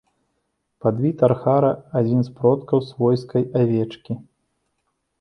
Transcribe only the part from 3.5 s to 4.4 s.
авечкі.